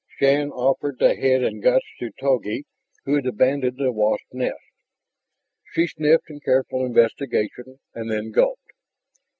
[0.17, 2.65] Shann offered the head and guts to Togi,
[3.05, 4.57] who had abandoned the wasp nest.
[5.73, 8.65] She sniffed in careful investigation and then gulped.